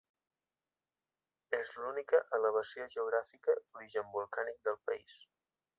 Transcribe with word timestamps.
És 1.57 1.73
l'única 1.81 2.23
elevació 2.39 2.89
geogràfica 2.97 3.59
d'origen 3.61 4.13
volcànic 4.21 4.63
del 4.71 4.85
país. 4.91 5.21